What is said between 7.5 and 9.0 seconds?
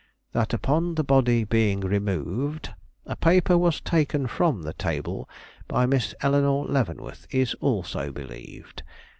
also believed.